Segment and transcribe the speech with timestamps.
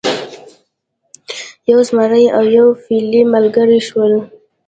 [1.71, 4.13] یو زمری او یو فیلی ملګري شول.